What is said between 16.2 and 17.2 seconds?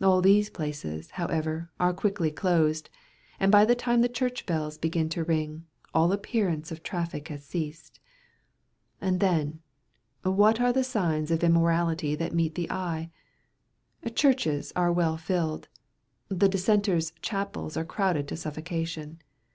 and Dissenters'